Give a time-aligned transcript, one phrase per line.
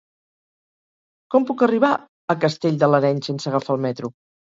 [1.35, 4.17] Com puc arribar a Castell de l'Areny sense agafar el metro?